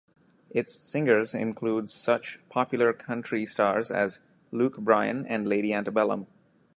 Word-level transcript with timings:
Its 0.49 0.83
singers 0.83 1.35
include 1.35 1.87
such 1.91 2.39
popular 2.49 2.91
country 2.91 3.45
stars 3.45 3.91
as 3.91 4.19
Luke 4.49 4.77
Bryan 4.77 5.27
and 5.27 5.47
Lady 5.47 5.71
Antebellum. 5.73 6.25